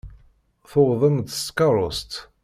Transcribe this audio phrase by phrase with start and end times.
[0.69, 2.13] Tuwḍem-d s tkeṛṛust.